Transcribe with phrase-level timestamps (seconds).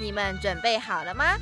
[0.00, 1.36] 你们准备好了吗？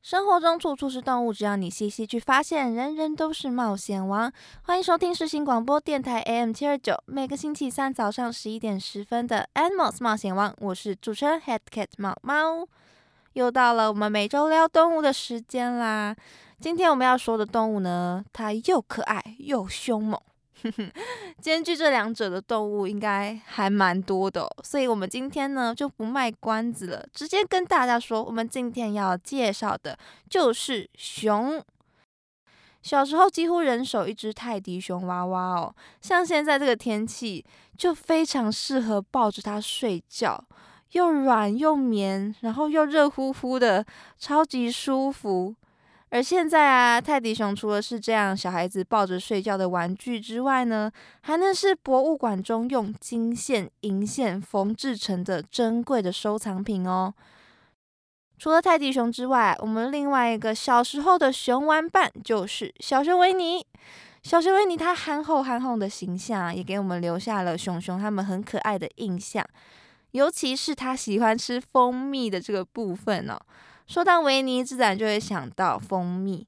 [0.00, 4.32] 生活中处处是动物，只要你细细去发现，人人都是冒险王。
[4.62, 12.66] 欢迎收听世新广播电台 AM 七二九，每个星期三早上十一点十分的 Animals 冒险王，我是主持人 Head Cat 猫猫。
[13.34, 16.16] 又到了我们每周聊动物的时间啦！
[16.60, 20.18] 今天我们要说的动物呢，它又可爱又凶猛，
[21.40, 31.62] 兼具这两者的动物应该还蛮多的，所以我们今天呢就不卖关子了，直接跟大家说，我们今天要介绍的就是熊。
[32.82, 37.44] 小时候几乎人手一只泰迪熊娃娃哦，像现在这个天气，
[37.78, 40.44] 就非常适合抱着它睡觉。
[40.92, 43.84] 又软又绵，然后又热乎乎的，
[44.18, 45.54] 超级舒服。
[46.14, 50.88] 而现在啊，泰迪熊除了是这样小孩子抱着睡觉的玩具之外呢，
[51.22, 57.12] 还能是博物馆中用金线、银线缝制成的珍贵的收藏品哦。
[58.38, 63.66] 除了泰迪熊之外，我们另外一个小时候的熊玩伴就是小熊维尼。
[64.22, 69.44] 小熊维尼它憨厚憨厚的形象，也给我们留下了熊熊他们很可爱的印象。
[70.12, 73.36] 尤其是他喜欢吃蜂蜜的这个部分哦。
[73.86, 76.46] 说到维尼，自然就会想到蜂蜜。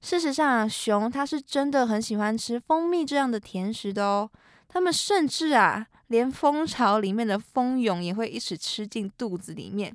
[0.00, 4.30] 事实上，熊它是真的很喜欢吃蜂蜜这样的甜食的哦。
[4.68, 9.94] 它们甚至啊，连蜂巢里面的蜂蛹也会一起吃进肚子里面，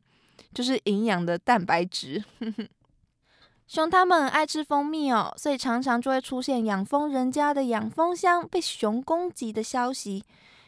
[0.54, 2.24] 就是营养的蛋白质。
[3.68, 10.24] 熊它们爱吃蜂蜜哦，所以常常就会出现养蜂人家的养蜂箱被熊攻击的消息。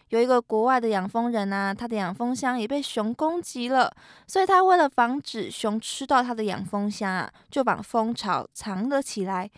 [0.09, 3.91] 有一个国外的养蜂人啊，他的养蜂箱也被熊攻击了，
[4.27, 9.49] 所以他为了防止熊吃到他的养蜂箱啊，就把蜂巢藏了起来。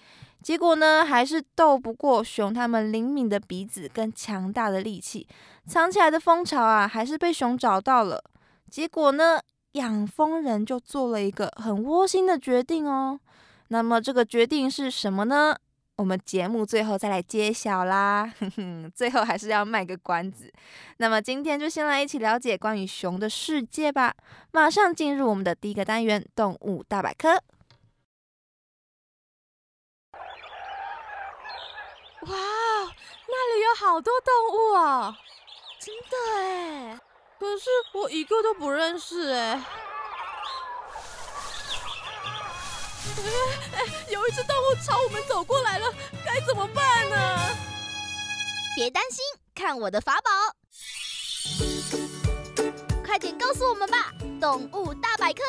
[0.44, 5.28] 结果呢，还是斗不过熊他们灵敏的鼻子跟强大的力气，
[5.68, 8.24] 藏起来的蜂巢啊，还是被熊找到了。
[8.70, 9.40] 结果呢，
[9.74, 13.20] 养蜂人就做了一个很窝心的决定哦。
[13.68, 15.56] 那么这个决定是什么呢？
[16.02, 20.52] 我们节目最后再来揭晓啦， 哼哼，最后还是要卖个关子。
[20.98, 24.16] 那么今天就先来一起了解关于熊的世界吧。
[24.52, 27.30] 马上进入我们的第一个单元——动物大百科。
[32.22, 32.34] 哇，
[33.28, 35.16] 那里有好多动物哦，
[35.80, 37.00] 真的哎！
[37.40, 39.62] 可是我一个都不认识哎。
[44.10, 45.88] 有一只动物朝我们走过来了，
[46.26, 47.56] 该怎么办呢？
[48.76, 49.24] 别担心，
[49.54, 50.30] 看我的法宝！
[53.06, 55.42] 快点告诉我们吧，动物大百科。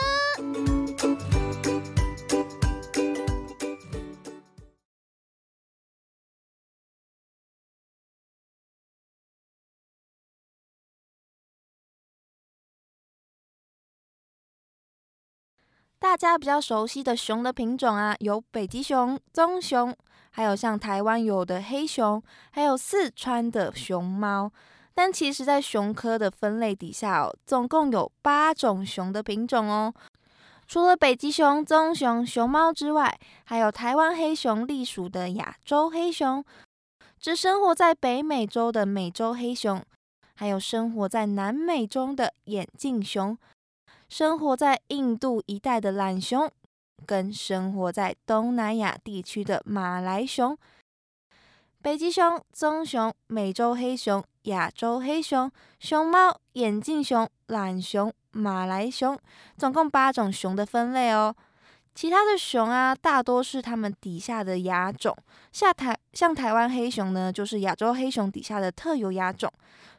[16.03, 19.95] 大家比较熟悉的熊的品种啊，有北极熊、棕熊，
[20.33, 22.21] 还有像台湾有的黑熊，
[22.51, 24.51] 还有四川的熊猫。
[24.95, 29.95] 但其实，在熊科的分类底下哦，总共有八种熊的品种哦。
[30.67, 36.45] 除了北极熊、棕熊、熊猫之外，还有台湾黑熊隶属的亚洲黑熊，
[37.21, 39.81] 只生活在北美洲的美洲黑熊，
[40.34, 43.39] 还有生活在南美洲的眼镜熊。
[44.12, 46.47] 生活在印度一带的懒熊，
[47.06, 50.55] 跟生活在东南亚地区的马来熊、
[51.81, 55.51] 北极熊、棕熊、美洲黑熊、亚洲黑熊、
[55.81, 59.19] 熊猫、眼镜熊、懒熊、马来熊，
[59.57, 61.34] 总共八种熊的分类哦。
[61.95, 65.16] 其他的熊啊，大多是它们底下的亚种，
[65.53, 69.51] 像台像台湾黑熊呢，就是亚洲黑熊底下的特有亚种，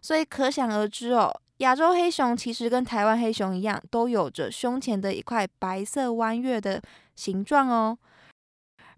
[0.04, 1.42] 所以可想而知哦。
[1.58, 6.82] 亚洲黑熊其实跟台湾黑熊一样，都有着胸前的一块白色弯月的
[7.16, 7.98] 形状哦。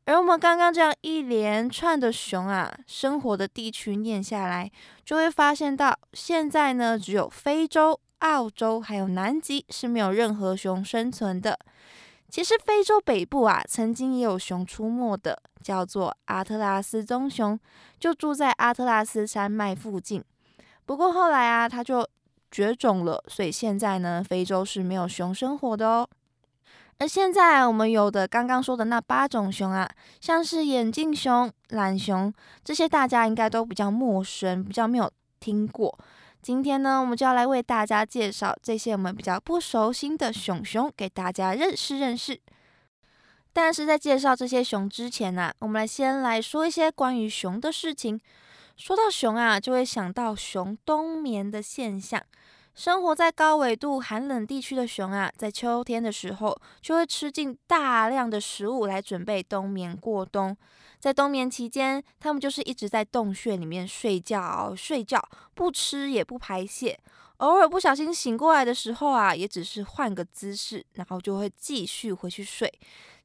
[0.05, 4.71] 而我们刚刚这样一连串的熊啊，生活的地区念下来，
[5.03, 11.57] 就会发现到现在呢，只有非洲、澳洲还有南极是没有任何熊生存的。
[12.29, 17.59] 其实非洲北部啊，曾经也有熊出没的，叫做阿特拉斯棕熊，
[17.99, 20.23] 就住在阿特拉斯山脉附近。
[20.85, 22.07] 不过后来啊，它就
[22.55, 26.07] 绝种了，所以现在呢，非洲是没有熊生活的哦。
[26.99, 29.85] 而现在我们有的刚刚说的那八种熊啊，
[30.21, 35.11] 像是眼镜熊、懒熊这些，大家应该都比较陌生，比较没有
[35.41, 35.99] 听过。
[36.41, 42.39] 今天呢，我们就要来为大家介绍这些我们比较不熟悉的熊熊，给大家认识认识。
[43.51, 48.17] 但是在介绍这些熊之前呢，我们来先来说一些关于熊的事情。
[48.77, 52.21] 说到熊啊，就会想到熊冬眠的现象。
[52.75, 60.55] 生活在高纬度寒冷地区的熊啊，在秋天的时候就会吃进大量的食物来准备冬眠过冬。
[60.99, 66.99] 在冬眠期间，它们就是一直在洞穴里面睡觉，睡觉不吃也不排泄。
[67.37, 72.69] 偶尔不小心醒过来的时候啊，也只是换个姿势，然后就会继续回去睡。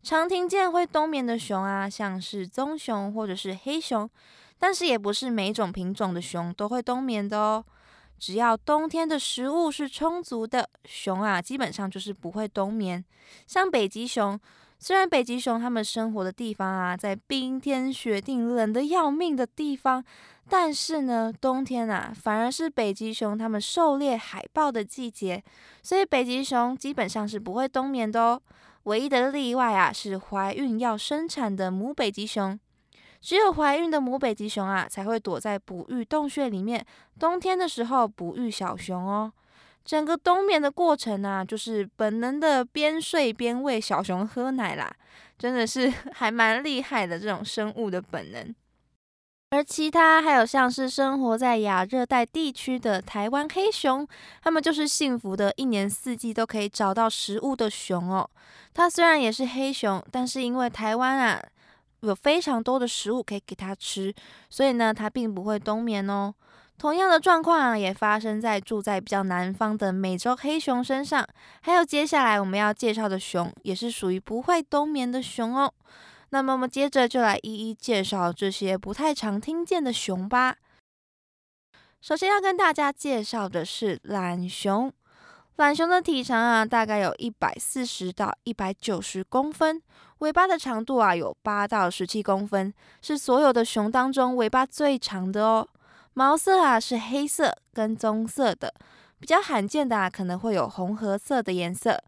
[0.00, 4.08] 常听见会冬眠的熊啊，像是棕熊或者是黑熊，
[4.60, 7.64] 但是也不是每种品种的熊都会冬眠的哦。
[8.20, 13.02] 只要冬天的食物是充足的，熊啊基本上就是不会冬眠。
[13.46, 14.38] 像北极熊，
[14.78, 20.04] 虽然北极熊它们生活的地方啊在冰天雪地、冷得要命的地方，
[20.48, 25.42] 但是呢，冬天啊反而是北极熊它们狩猎海豹的季节，
[25.82, 28.42] 所以北极熊基本上是不会冬眠的哦。
[28.84, 32.58] 唯一的例外啊是怀孕要生产的母北极熊。
[33.20, 36.84] 只有怀孕的母北极熊啊，才会躲在哺育洞穴里面，
[37.18, 39.30] 冬天的时候哺育小熊哦。
[39.84, 44.90] 整个冬眠的过程呢，就是本能的边睡边喂小熊喝奶啦，
[45.38, 48.54] 真的是 还蛮厉害的这种生物的本能。
[49.50, 54.06] 而其他还有像是生活在亚热带地区的台湾黑熊，
[54.42, 58.30] 它们就是幸福的一年四季都可以找到食物的熊哦。
[58.72, 61.42] 它虽然也是黑熊，但是因为台湾啊。
[62.00, 64.14] 有非常多的食物可以给它吃，
[64.48, 66.34] 所以呢，它并不会冬眠哦。
[66.78, 71.26] 同样的状况也发生在住在比较南方的美洲黑熊身上。
[71.60, 75.72] 还有接下来我们要介绍的熊，也是属于不会冬眠的熊哦。
[76.30, 80.56] 那么我们接着就来一一介绍这些不太常听见的熊吧。
[82.00, 84.90] 首先要跟大家介绍的是懒熊。
[85.56, 89.82] 懒熊的体长啊，大概有一百四十到一百九十公分，
[90.20, 95.66] 尾巴的长度啊有八到十七公分，是所有的熊当中尾巴最长的哦。
[96.12, 98.74] 毛色啊是黑色跟棕色的，
[99.18, 101.98] 比较罕见的啊可能会有红褐色的颜色。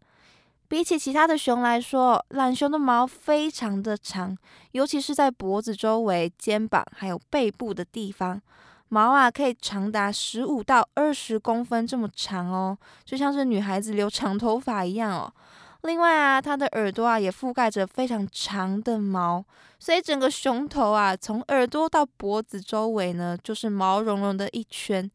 [0.67, 4.37] 比起其他的熊来说，懒熊的毛非常的长，
[4.71, 8.39] 尤其是在脖子周围、肩膀还有背部的地方。
[8.89, 15.33] 毛啊，可以长达十五到二十公分这么长哦，就像是女孩子留长头发一样哦。
[15.83, 19.43] 另外啊，它的耳朵啊也覆盖着非常长的毛，
[19.79, 25.09] 所以整个熊头啊，从耳朵到脖子周围呢，就是毛茸茸的一圈。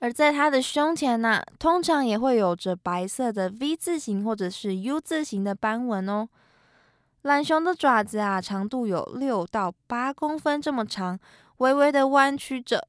[0.00, 6.28] 而在它的胸前呢，通常也会有着白色的 V 字形或者是 U 字形的斑纹哦。
[7.22, 11.18] 懒熊的爪子啊，长度有六到八公分这么长。
[11.58, 12.86] 微微的弯曲着，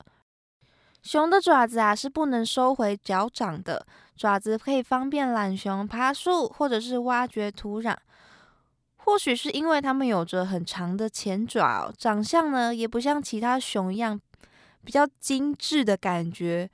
[1.02, 3.86] 熊的爪子啊是不能收回脚掌的，
[4.18, 7.96] 爪子可以方便懒熊爬树或者是挖掘土壤。
[8.98, 14.20] 或许是因为它们有着很长的前爪，长相呢也不像其他熊一样
[14.84, 16.70] 比较精致的感觉，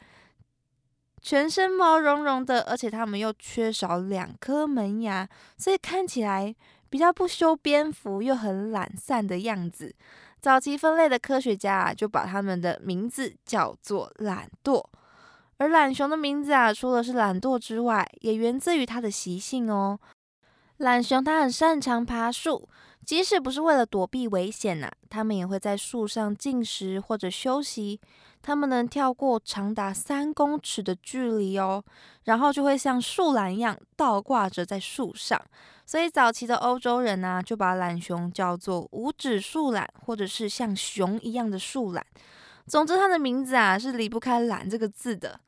[1.21, 6.55] 全身毛茸茸的，而且它们又缺少两颗门牙，所以看起来
[6.89, 9.93] 比较不修边幅又很懒散的样子。
[10.41, 14.83] 早期分类的科学家啊，就把它们的名字叫做懒惰。
[15.63, 19.97] 而懒熊的名字啊，除了是懒惰之外，也源自于它的习性哦。
[20.75, 22.67] 懒熊它很擅长爬树，
[23.05, 28.01] 即使不是为了躲避危险呐，它们也会在树上进食或者休息。
[28.41, 31.81] 它们能跳过长达三公尺的距离哦，
[32.25, 35.41] 然后就会像树懒一样倒挂着在树上。
[35.85, 42.05] 所以早期的欧洲人呢，就把懒熊叫做五指树懒，或者是像熊一样的树懒。
[42.67, 45.39] 总之，它的名字啊是离不开“懒”这个字的。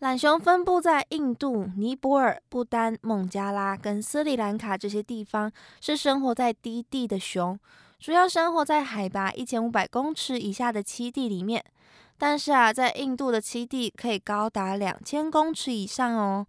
[0.00, 5.50] 懒熊分布在印度、尼泊尔、不丹、孟加拉跟斯里兰卡这些地方，
[5.80, 7.58] 是生活在低地的熊，
[7.98, 11.64] 主要生活在海拔一千五百公尺以下的栖地里面。
[12.16, 16.46] 但是啊，在印度的栖地可以高达两千公尺以上哦。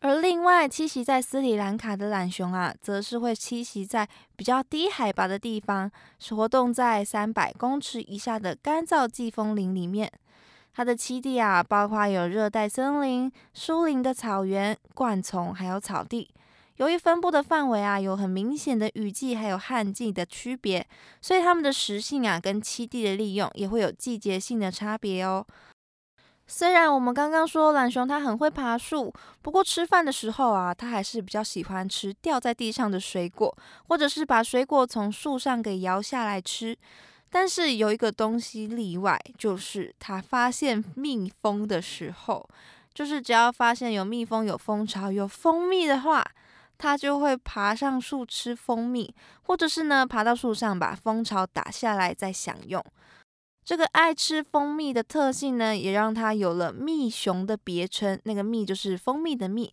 [0.00, 5.88] 而另外栖息在斯里兰卡的懒熊啊，则是会栖息在比较低海拔的地方，
[6.30, 10.10] 活动在三百公尺以下的干燥季风林里面。
[10.78, 16.30] 它的栖地啊，包括有热带森林、疏林的草原、灌丛，还有草地。
[16.76, 20.86] 由于分布的范围啊有很明显的雨季还有旱季的区别，
[21.20, 25.44] 所以它们的食性啊跟栖地的利用也会有季节性的差别哦。
[26.46, 33.52] 虽然我们刚刚说懒熊它很会爬树，不过吃饭的时候啊，它还是比较喜欢吃掉在地上的水果，
[33.88, 36.78] 或者是把水果从树上给摇下来吃。
[37.30, 42.48] 但是有一个东西例外，就是它发现蜜蜂的时候，
[42.94, 46.24] 就是只要发现有蜜蜂、有蜂巢、有蜂蜜的话，
[46.78, 52.82] 它就会爬上树吃蜂蜜，或者是呢爬到树上把蜂巢打下来再享用。
[53.64, 58.18] 这个爱吃蜂蜜的特性呢，也让它有了蜜熊的别称。
[58.24, 59.70] 那个蜜就是蜂蜜的蜜。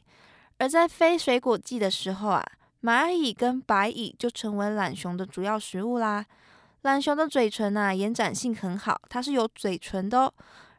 [0.57, 2.45] 而在非水果季的时候啊，
[2.81, 6.25] 蚂蚁跟白蚁就成为懒熊的主要食物啦。
[6.85, 10.33] 懒熊的嘴唇呐，延展性很好，它是有嘴唇的哦。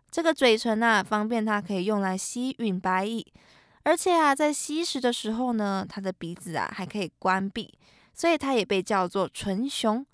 [0.09, 3.27] 这个嘴唇呐，方便它可以用来吸吮白蚁，
[3.83, 7.77] 而且啊，在吸食的时候呢，它的鼻子啊还可以关闭，
[8.15, 10.07] 所以它也被叫做唇熊。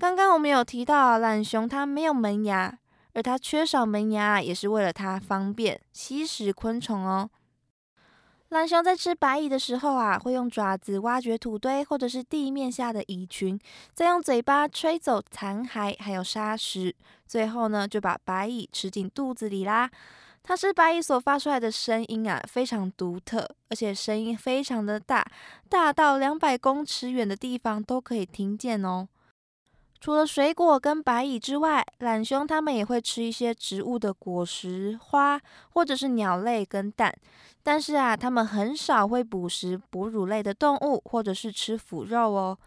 [0.00, 2.76] 刚刚我们有提到，懒熊它没有门牙，
[3.14, 7.30] 而它缺少门牙也是为了它方便吸食昆虫哦。
[8.50, 13.56] 懒熊在吃白蚁的时候啊，会用爪子挖掘土堆或者是地面下的蚁群，
[13.94, 16.92] 再用嘴巴吹走残骸还有沙石，
[17.28, 19.88] 最后呢就把白蚁吃进肚子里啦。
[20.42, 25.24] 它吃白蚁所发出来的声音啊，非常独特，而且声音非常的大，
[25.68, 29.06] 大到两百公尺远的地方都可以听见哦。
[30.00, 35.38] 除了水果跟白蚁之外，懒熊它们也会吃一些植物的果实、花，
[35.68, 37.14] 或者是鸟类跟蛋。
[37.62, 42.58] 但是啊，它们很少会捕食哺乳类的动物，或者是吃腐肉哦。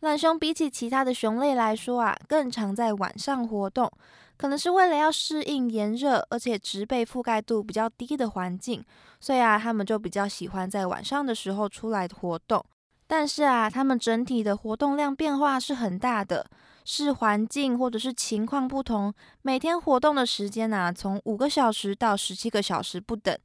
[0.00, 3.90] 懒熊比起其他的熊类来说啊，更常在晚上活动，
[4.36, 8.84] 可能是为了要适应炎热而且植被覆盖度比较低的环境，
[9.18, 12.64] 所以啊，它们就比较喜欢在晚上的时候出来活动。
[13.06, 16.46] 但是啊，它们整体的活动量变化是很大的，
[16.84, 23.36] 是环境或者是情况不同，每天活动的时间呢，从五个小时到十七个小时不等。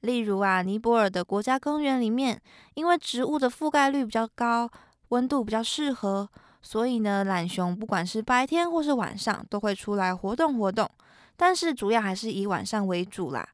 [0.00, 2.40] 例如啊，尼泊尔的国家公园里面，
[2.74, 4.68] 因为植物的覆盖率比较高，
[5.08, 6.28] 温度比较适合，
[6.60, 10.90] 所以呢，懒熊不管是白天或是晚上都会出来活动活动，
[11.36, 13.48] 但是主要还是以晚上为主啦。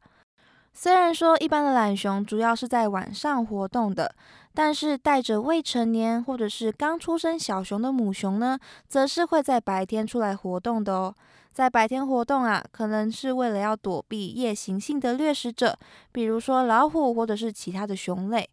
[0.73, 4.15] 虽然说一般的懒熊主要是在晚上活动的，
[4.53, 11.15] 但是带着未成年或者是刚出生小熊的母熊呢，则是会在白天出来活动的哦。
[11.53, 15.79] 在白天活动啊，可能是为了要躲避夜行性的掠食者，
[16.13, 18.49] 比如说老虎或者是其他的熊类。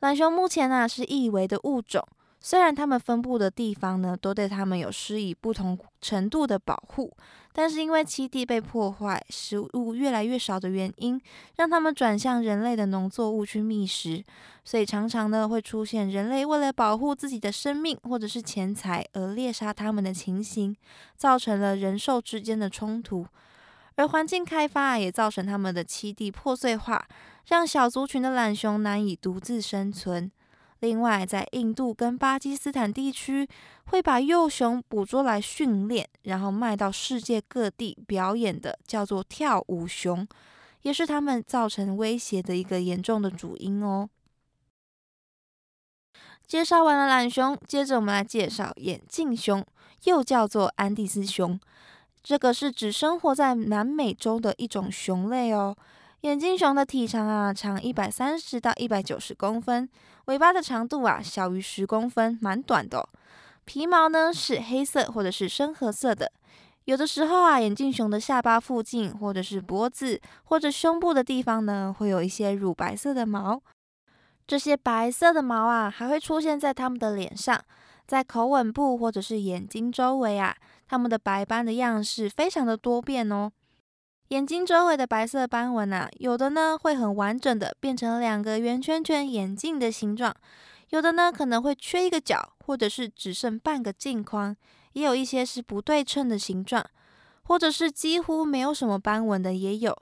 [0.00, 2.06] 懒熊目前啊是易危的物种。
[2.42, 7.14] 虽然它们分布的地方呢，都对它们有施以不同程度的保护，
[7.52, 11.20] 但是因为栖地被破坏，食物越来越少的原因，
[11.56, 14.24] 让它们转向人类的农作物去觅食，
[14.64, 20.76] 所以常常呢会出现人类为了保护自己的生命或者是钱财而猎杀它们的情形，
[21.16, 23.26] 造成了人兽之间的冲突，
[23.96, 27.06] 而环境开发也造成它们的栖地破碎化，
[27.46, 30.30] 让小族群的懒熊难以独自生存。
[30.80, 33.46] 另外，在印度跟巴基斯坦地区，
[33.84, 40.26] 会把幼熊捕捉来训练，然后卖到世界各地表演的，叫做跳舞熊，
[40.82, 44.08] 也是他们造成威胁的一个严重的主因哦。
[46.46, 49.64] 介绍完了懒熊，接着我们来介绍眼镜熊，
[50.04, 51.60] 又叫做安第斯熊，
[52.22, 55.76] 这个是指生活在南美洲的一种熊类哦。
[56.22, 59.88] 眼镜熊的体长啊，长一百三十到一百九十公分，
[60.30, 63.08] 尾巴的长度啊小于十公分，蛮短的。
[63.64, 66.30] 皮毛呢是黑色或者是深褐色的，
[66.84, 73.60] 有的时候啊，眼镜熊的下巴附近或者是脖子或者胸部的地方呢，会有一些乳白色的毛。
[74.46, 77.60] 这些白色的毛啊，还会出现在它们的脸上，
[78.06, 80.56] 在口吻部或者是眼睛周围啊，
[80.86, 83.50] 它们的白斑的样式非常的多变哦。
[84.30, 90.32] 眼睛周围的白色斑纹啊，有的呢会很完整的变成两个圆圈圈眼镜的形状，
[90.90, 94.56] 有的呢可能会缺一个角，或者是只剩半个镜框，
[94.92, 96.84] 也有一些是不对称的形状，
[97.42, 100.00] 或者是几乎没有什么斑纹的也有。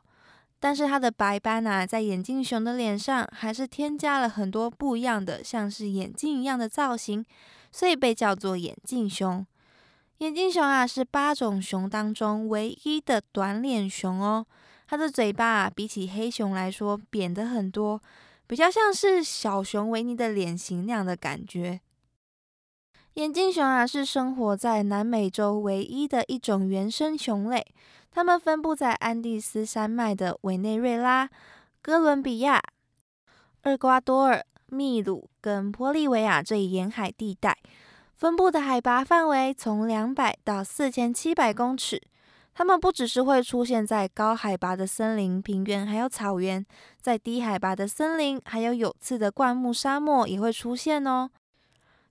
[0.60, 7.24] 但是它的白斑啊，在眼镜熊的脸上还是添加了很多不一样的，像是眼镜一样的造型，
[7.72, 9.46] 所以被叫做眼镜熊。
[10.18, 14.44] 眼镜熊啊，是八种熊当中唯一的短脸熊哦。
[14.88, 18.02] 它的嘴巴，比起黑熊来说扁的很多，
[18.46, 21.80] 比较像是小熊维尼的脸型那样的感觉。
[23.14, 27.64] 眼镜熊啊，是生活在南美洲唯一的一种原生熊类。
[28.10, 31.30] 它们分布在安第斯山脉的委内瑞拉、
[31.80, 32.60] 哥伦比亚、
[33.62, 37.56] 厄瓜多尔、秘鲁跟玻利维亚这一沿海地带，
[38.18, 42.02] 分布的海拔范围从两百到四千七百公尺。
[42.52, 46.66] 它们不只是会出现在高海拔的森林、平原，还有草原，
[47.00, 51.30] 在低海拔的森林，还有有刺的灌木沙漠也会出现哦。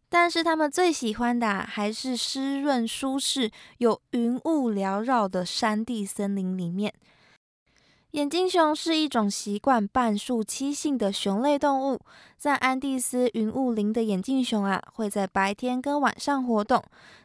[0.08, 6.94] 但是它们最喜欢的还是湿润舒适、有云雾缭绕的山地森林里面。
[8.12, 12.00] 眼镜熊是一种习惯半树栖性的熊类动物，
[12.38, 16.82] 在安第斯云雾林的眼镜熊啊，会在白天跟晚上活动，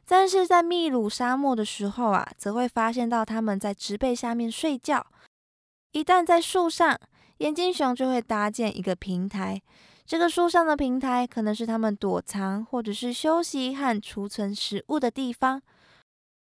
[0.07, 5.07] 但是在秘鲁沙漠的时候啊，则会发现到它们在植被下面睡觉。
[5.93, 6.99] 一旦在树上，
[7.39, 9.63] 眼镜熊就会搭建一个平台，
[10.05, 15.63] 这个树上的平台可能是它们躲藏或者是休息和储存食物的地方。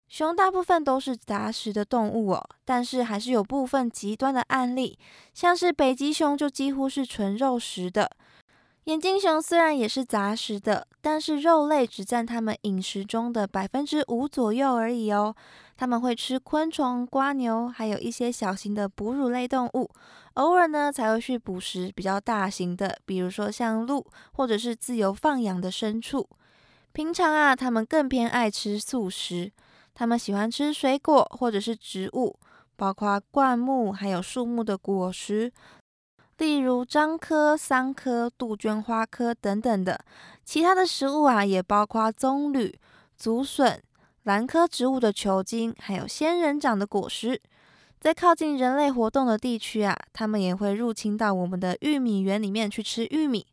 [0.10, 4.98] 熊大部分都是杂食的动物哦，但是还是有部分极端的案例，
[5.34, 8.10] 像是北极熊就几乎是纯肉食的。
[8.86, 15.36] 眼镜熊虽然也是杂食的，但是肉类只占它们饮食中的百分之五左右而已哦。
[15.76, 19.90] 它们会吃昆虫、瓜牛，还有一些小型的哺乳类动物，
[20.36, 26.26] 偶尔呢才会去捕食比较大型的，比如说像鹿或者是自由放养的牲畜。
[26.94, 29.52] 平常啊，它们更偏爱吃素食。
[30.00, 32.38] 它们喜欢吃水果或者是植物，
[32.76, 35.52] 包括灌木还有树木的果实，
[36.38, 40.00] 例如樟科、桑科、杜鹃花科等等的。
[40.46, 42.76] 其他的食物啊，也包括棕榈、
[43.18, 43.82] 竹笋、
[44.22, 47.42] 兰科植物的球茎，还有仙人掌的果实。
[48.00, 53.48] 在靠近人类活动的地区啊，它们也会入侵到我们的玉米园里面去吃玉米。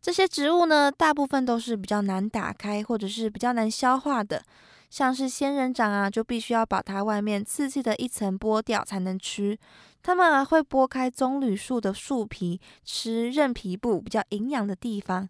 [0.00, 4.44] 这些植物呢，大部分都是比较难打开或者是比较难消化的。
[4.92, 9.58] 像是仙人掌啊，就必须要把它外面刺刺的一层剥掉才能吃。
[10.02, 15.26] 它们啊会剥开棕榈树的树皮，吃韧皮部比较营养的地方。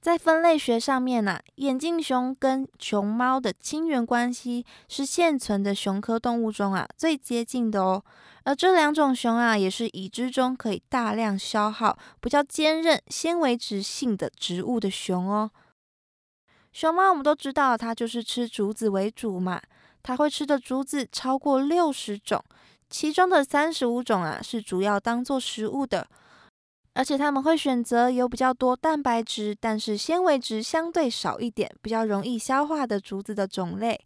[0.00, 8.02] 在分类学上面呢，眼镜熊跟熊猫的亲缘关系是现存的熊科动物中啊最接近的哦。
[8.42, 15.52] 而这两种熊啊，也是已知中可以大量消耗比较坚韧纤维质性的植物的熊哦。
[16.74, 19.62] 熊猫我们都知道，它就是吃竹子为主嘛。
[20.02, 22.44] 它会吃的竹子超过六十种，
[22.90, 26.06] 其中的三十五种啊是主要当做食物的。
[26.94, 33.98] 而且他们会选择有比较多蛋白质，但是纤维质相对少一点，比较容易消化的竹子的种类。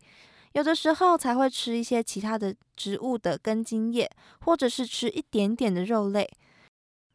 [0.53, 6.29] 有的时候才会吃一些其他的植物的根茎叶，或者是吃一点点的肉类。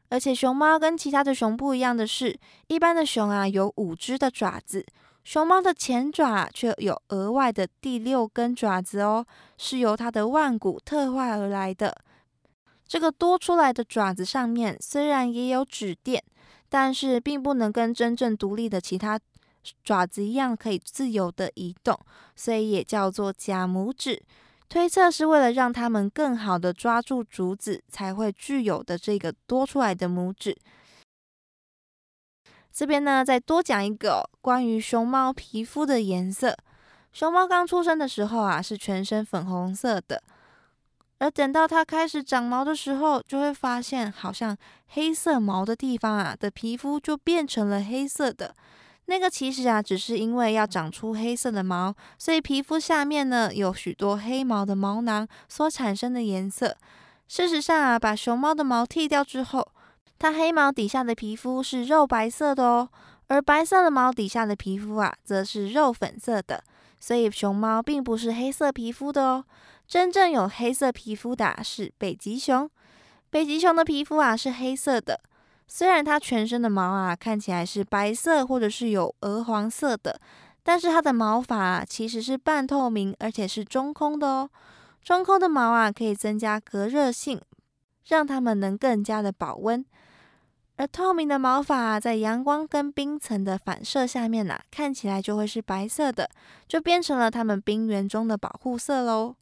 [0.10, 4.86] 而且熊猫跟其他的熊不一样的是，一般的熊啊有五只的爪子。
[5.24, 9.26] 熊猫的前爪却有额外的第六根爪子哦，
[9.58, 11.96] 是由它的腕骨特化而来的。
[12.86, 16.22] 这个多出来的爪子上面虽然也有指垫，
[16.70, 19.20] 但是并不能跟真正独立的其他
[19.84, 21.98] 爪子一样可以自由的移动，
[22.36, 24.22] 所以也叫做假拇指。
[24.68, 30.58] 推测是为了让它们更好的抓住竹子，才会具有的这个多出来的拇指。
[32.74, 36.58] 这边呢，再多讲一个关于熊猫皮肤的颜色。
[37.12, 40.24] 熊猫刚出生的时候啊，是全身粉红色的，
[41.20, 44.58] 而等到它开始长毛的时候，就会发现好像
[44.88, 48.56] 黑色毛的地方啊的皮肤就变成了黑色的。
[49.06, 56.76] 那个其实啊，只是因为要长出黑色的毛，所以皮肤下面呢有许多黑毛的毛囊所产生的颜色。
[57.28, 59.68] 事实上啊，把熊猫的毛剃掉之后，
[60.24, 62.88] 它黑毛底下的皮肤是肉白色的哦，
[63.28, 66.64] 而白色的毛底下的皮肤啊，则是肉粉色的。
[66.98, 69.46] 所以熊猫并不是黑色皮肤的哦，
[69.86, 72.72] 真正有黑色皮肤的是北极熊。
[73.30, 75.20] 北极熊的皮肤啊是黑色的，
[75.68, 80.18] 虽然它全身的毛啊看起来是白色或者是有鹅黄色的，
[80.64, 84.50] 但是它的毛发其实是半透明，而且是中空的哦。
[85.04, 87.42] 中空的毛啊可以增加隔热性，
[88.06, 89.86] 让它们能更加的保温。
[90.84, 96.30] 而透明的毛发在阳光跟冰层的反射下面呐，看起来就会是白色的，
[96.68, 99.38] 就变成了它们冰原中的保护色喽。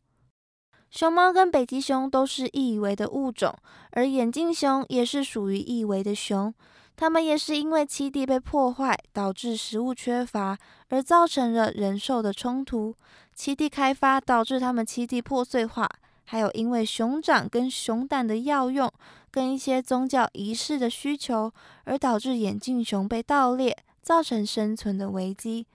[0.92, 3.58] 熊猫跟北极熊都是异维的物种，
[3.94, 6.54] 而眼镜熊也是属于异维的熊。
[6.96, 10.56] 它们也是因为栖地被破坏，导致食物缺乏，
[10.90, 12.96] 而造成了人兽的冲突。
[13.36, 15.90] 栖地开发导致它们栖地破碎化。
[16.24, 18.90] 还有因为熊掌跟熊胆的药用，
[19.32, 21.54] 跟一些宗教仪式的需求，
[21.86, 25.66] 而导致眼镜熊被盗猎，造成生存的危机。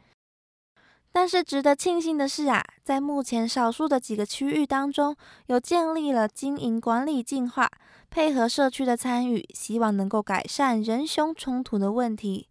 [1.10, 5.16] 但是值得庆幸的是啊，在目前少数的几个区域当中，
[5.46, 7.70] 有建立了经营管理计划，
[8.10, 12.48] 配合社区的参与，希望能够改善人熊冲突的问题。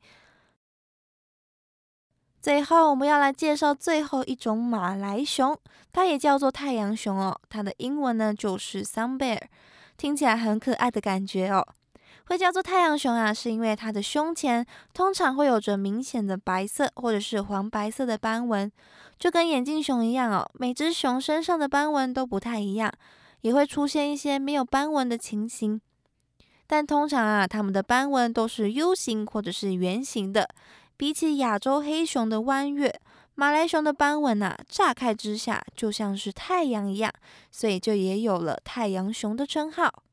[2.42, 5.56] 最后，我们要来介绍最后一种马来熊，
[5.92, 7.40] 它也叫做太阳熊哦。
[7.50, 9.42] 它的英文呢就是 Sun Bear，
[9.98, 11.66] 听起来很可爱的感觉哦。
[12.28, 18.72] 会叫做太阳熊啊，是因为它的胸前通常会有着明显的白色或者是黄白色的斑纹，
[19.20, 20.50] 就跟眼镜熊一样哦。
[20.54, 22.92] 每只熊身上的斑纹都不太一样，
[23.42, 25.80] 也会出现一些没有斑纹的情形。
[26.66, 30.50] 但通常啊，它们的斑纹都是 U 型或者是圆形的。
[30.98, 33.02] 比起亚洲黑熊的弯月，
[33.38, 37.12] 马来熊的斑纹啊，乍看之下就像是太阳一样，
[37.52, 40.04] 所以就也有了太阳熊的称号。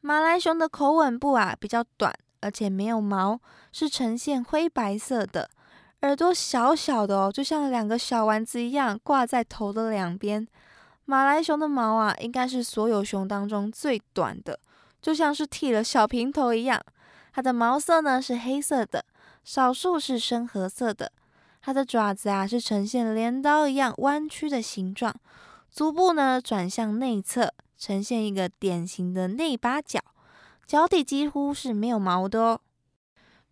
[0.00, 3.40] 马来熊的口吻部啊比较短，而且没有毛，
[3.72, 5.50] 是呈现灰白色的。
[6.02, 10.46] 耳朵小小的哦，就像两个小丸子一样挂在头的两边。
[11.06, 14.60] 马来熊的毛啊，应该是所有熊当中最短的，
[15.02, 16.80] 就像是剃了小平头一样。
[17.32, 19.04] 它的毛色呢是黑色的，
[19.42, 21.10] 少数是深褐色的。
[21.66, 25.12] 它的爪子啊是呈现镰刀一样弯曲的形状，
[25.68, 27.52] 足部呢转向内侧。
[27.76, 29.98] 呈现一个典型的内八角，
[30.64, 32.60] 脚底几乎是没有毛的哦。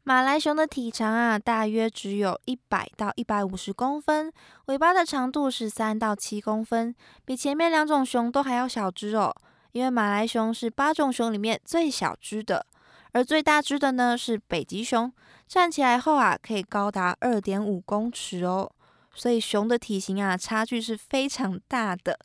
[0.05, 4.33] 马来熊的体长啊，大约只有一百到一百五十公分，
[4.66, 9.35] 尾巴的长度是三到七公分，比前面两种熊都还要小只哦。
[9.72, 12.64] 因为马来熊是八种熊里面最小只的，
[13.14, 15.11] 而最大只的呢是北极熊，
[15.48, 18.70] 站起来后啊可以高达二点五公尺哦。
[19.14, 22.18] 所以熊的体型啊差距是非常大的。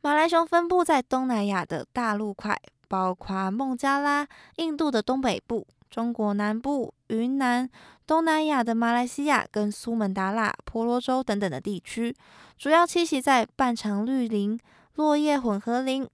[0.00, 7.68] 马来熊分布在东南亚的大陆块，包括孟加拉、印度的东北部、中国南部、云南、
[8.06, 12.14] 东南亚的马来西亚跟苏门答腊、婆罗洲等等的地区，
[12.56, 14.56] 主要栖息在半长绿林、
[14.94, 16.06] 落叶混合林、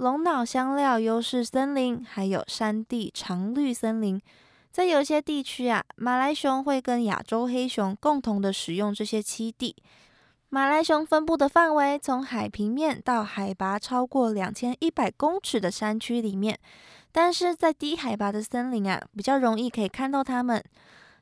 [0.00, 4.18] 龙脑香料优势森林，还有山地常绿森林。
[4.70, 9.76] 在有些地区啊，马来熊会跟亚洲黑熊共同的使用这些栖地。
[10.48, 16.58] 马来熊分布的范围从海平面到海拔超过两千一百公尺的山区里面，
[17.12, 20.64] 但是在低海拔的森林啊，比较容易可以看到它们。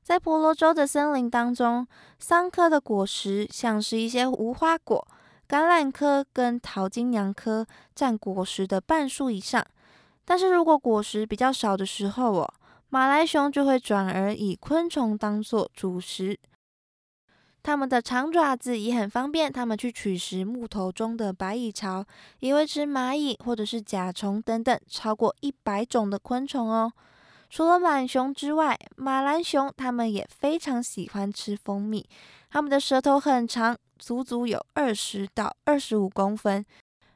[0.05, 1.85] 在婆罗洲的森林当中，
[2.21, 5.05] 桑科的果实像是一些无花果、
[5.49, 9.65] 橄榄科跟桃金娘科占果实的半数以上。
[10.25, 12.55] 但是如果果实比较少的时候哦，
[12.91, 16.39] 马来熊就会转而以昆虫当做主食。
[17.63, 22.05] 它们的长爪子也很方便，它们去取食木头中的白蚁巢，
[22.41, 26.93] 也会吃蚂蚁或者是甲虫等等超过一百种的昆虫哦。
[27.51, 32.09] 除了懒熊之外，马兰熊它们也非常喜欢吃蜂蜜，
[32.51, 36.65] 它们的舌头很长，足足有二十到二十五公分，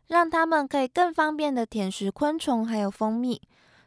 [0.09, 3.40] 让它们可以更方便的舔食昆虫还有蜂蜜。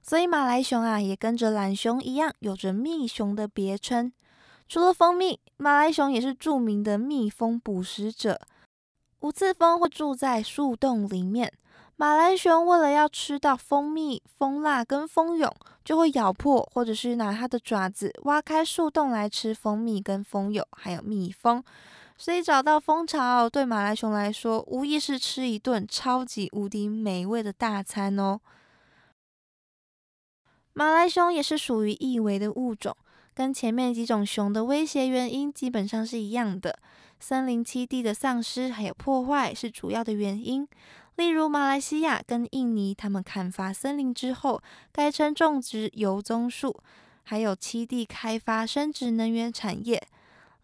[0.03, 4.13] 所以马来熊啊，也跟着懒熊一样，有着蜜熊的别称。
[4.67, 8.39] 除了蜂蜜，马来熊也是著名的蜜蜂捕食者。
[9.21, 11.51] 无刺蜂会住在树洞里面，
[11.97, 15.49] 马来熊为了要吃到蜂蜜、蜂蜡跟蜂蛹，
[15.83, 21.63] 就会咬破或者是拿它的爪子挖开树洞来吃蜂蜜跟蜂蛹，还有蜜蜂。
[22.17, 28.41] 所以找到蜂巢对马来熊来说，无疑是吃一顿超级无敌美味的大餐哦。
[30.73, 32.95] 马来熊也是属于易危的物种。
[33.33, 36.79] 跟前面几种熊的威胁原因基本上是一样的，
[37.27, 40.67] 森林栖地的丧失还有破坏是主要的原因。
[41.15, 44.61] 例如马来西亚跟印尼，他们砍伐森林之后，
[44.91, 46.83] 改成种植油棕树，
[47.23, 50.07] 还有栖地开发生殖能源产业。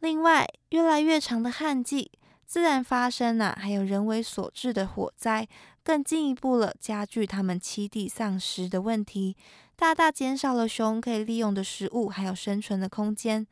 [0.02, 2.12] 另外，越来越长的旱季，
[2.46, 5.48] 自然发生啊，还有人为所致的火灾，
[5.84, 9.36] 更进一步了加剧他们栖地丧失的问题。
[9.76, 13.48] 大大减少了熊可以利用的食物，还有生存的空间，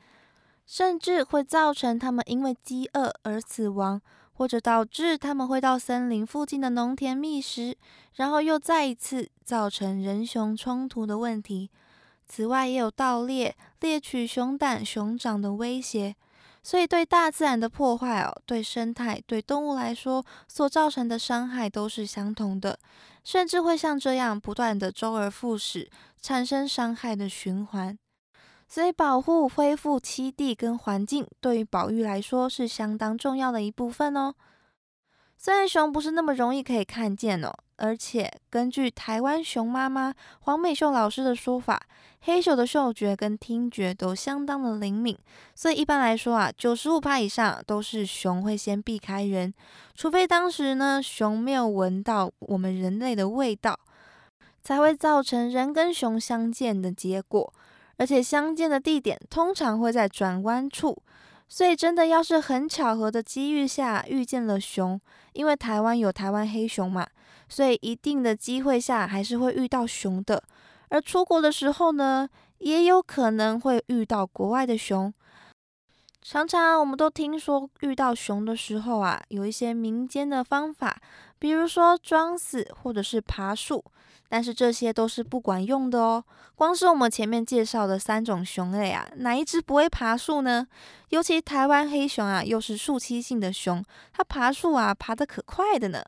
[0.69, 3.99] 甚至会造成它们因为饥饿而死亡，
[4.33, 7.75] 或者导致它们会到森林附近的农田觅食，
[8.13, 11.71] 然后又再一次造成人熊冲突的问题。
[12.27, 16.15] 此外，也有盗猎、猎取熊胆、熊掌的威胁。
[16.61, 22.77] 所以，对大自然的破坏哦，对生态、对动物来说所造成的伤害都是相同的。
[23.23, 25.89] 甚至会像这样不断的周而复始，
[26.21, 27.97] 产生伤害的循环。
[28.69, 34.35] 所以，保护、恢复栖地跟环境，对于保育来说是相当重要的一部分哦。
[35.35, 41.81] 虽然熊不是那么容易可以看见哦，而且根据台湾熊妈妈黄美秀老师的说法，
[42.21, 45.17] 黑熊的嗅觉跟听觉都相当的灵敏，
[45.55, 49.53] 所以一般来说啊，九十五趴以上都是熊会先避开人，
[49.95, 53.79] 除非当时呢熊没有闻到我们人类的味道，
[54.61, 57.53] 才会造成人跟熊相见的结果，
[57.99, 60.97] 而且相见的地点通常会在转弯处。
[61.47, 64.99] 所以，真的要是很巧合的机遇下遇见了熊，
[65.33, 67.07] 因为台湾有台湾黑熊嘛，
[67.47, 70.43] 所以一定的机会下还是会遇到熊的。
[70.89, 75.13] 而出国的时候呢，也有可能会遇到国外的熊。
[76.31, 81.01] 常常我们都听说，遇到熊的时候啊，有一些民间的方法，
[81.39, 83.83] 比如说装死或者是爬树。
[84.29, 86.23] 但是这些都是不管用的哦。
[86.53, 90.67] 光是我们前面介绍的三种熊类啊，哪一只不会爬树呢？
[91.09, 96.03] 尤其台湾黑熊啊，又是树栖性的熊，它爬树啊，爬得可快的呢。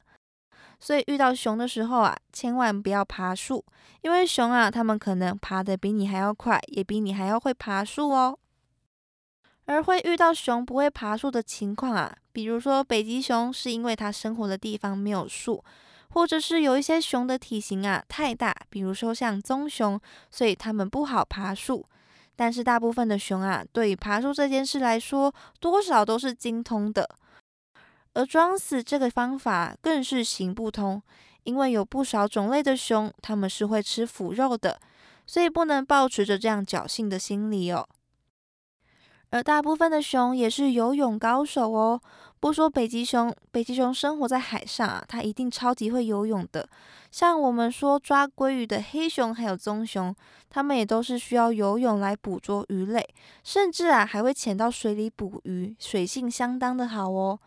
[0.80, 3.66] 所以遇到熊的时候啊，千万不要爬树，
[4.02, 8.38] 因为熊啊，它们可能爬得比你还要快，也比你还要会爬树哦。
[9.72, 15.64] 而会遇到熊不会爬树的情况啊，比如说北极熊，是因为它生活的地方没有树。
[16.14, 19.98] 或者是有一些熊的体型啊太大，比如说像棕熊，
[20.30, 21.86] 所以它们不好爬树。
[22.36, 27.10] 但是大部分的熊啊，对于爬树这件事来说，多少都是精通的。
[28.14, 31.02] 而装死这个方法更是行不通，
[31.44, 34.82] 因为有不少种类的熊，它们是会吃腐肉的，
[35.26, 37.88] 所以不能抱持着这样侥幸的心理哦。
[39.32, 42.00] 而大部分的熊也是游泳高手哦。
[42.40, 46.68] 不说北极熊，北极熊生活在海上啊，它一定超级会游泳的。
[47.12, 50.16] 像我们说抓鲑鱼的黑熊还有棕熊，
[50.50, 53.08] 它们也都是需要游泳来捕捉鱼类，
[53.44, 57.40] 甚至啊还会潜到水里捕鱼，水性相当的好哦。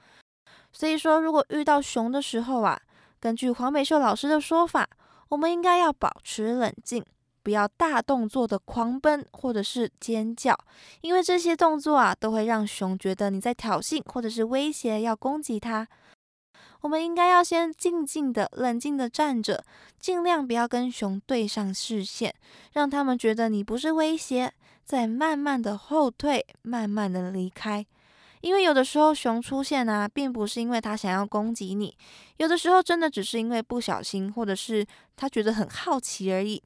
[0.73, 2.81] 所以说，如果遇到熊的时候啊，
[3.19, 4.89] 根据黄美秀老师的说法，
[5.29, 7.05] 我们应该要保持冷静。
[7.45, 10.59] 不要大动作的狂奔或者是尖叫，
[11.03, 15.87] 因为这些动作啊都会让熊觉得你在挑衅或者是威胁要攻击它。
[16.81, 19.63] 我们应该要先静静的、冷静的站着，
[19.99, 22.35] 尽量不要跟熊对上视线，
[22.73, 24.53] 让他们觉得你不是威胁，
[24.85, 27.85] 再慢慢的后退，慢慢的离开。
[28.43, 31.97] 因为有的时候熊出现啊，并不是因为它想要攻击你，
[32.37, 36.63] 有的时候真的只是因为不小心，或者是它觉得很好奇而已。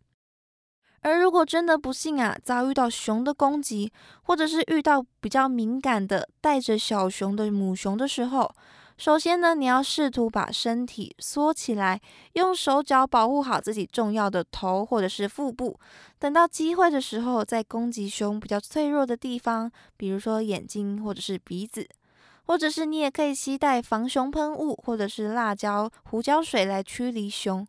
[1.01, 8.53] 而如果真的不幸啊，遭遇到熊的攻击，或者是遇到比较敏感的带着小熊的母熊的时候，
[8.97, 12.01] 首先呢，你要试图把身体缩起来，
[12.33, 15.79] 用手脚保护好自己重要的头或者是腹部，
[16.19, 21.89] 等到机会的时候再攻击熊比较脆弱的地方，比如说眼睛或者是鼻子，
[22.45, 27.65] 或者是你也可以携带防熊喷雾或者是辣椒、胡椒水来驱离熊。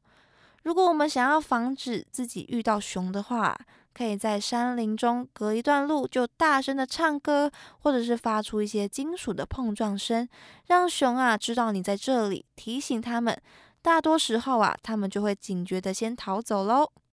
[0.70, 3.60] 如果我们想要防止自己遇到熊的话，
[3.92, 10.30] 可以在山林中隔一段路就大声的唱歌，或者是发出一些金属的碰撞声，
[10.68, 13.36] 让熊啊知道你在这里，提醒他们。
[13.82, 16.92] 大多时候啊，他们就会警觉的先逃走喽。